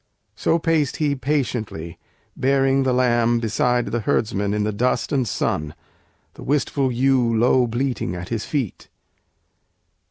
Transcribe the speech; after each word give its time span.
So 0.35 0.57
paced 0.57 0.97
he 0.97 1.13
patiently, 1.15 1.99
bearing 2.35 2.81
the 2.81 2.91
lamb 2.91 3.37
Beside 3.39 3.85
the 3.91 3.99
herdsmen 3.99 4.51
in 4.51 4.63
the 4.63 4.71
dust 4.71 5.11
and 5.11 5.27
sun, 5.27 5.75
The 6.33 6.41
wistful 6.43 6.91
ewe 6.91 7.37
low 7.37 7.67
bleating 7.67 8.15
at 8.15 8.29
his 8.29 8.43
feet. 8.43 8.87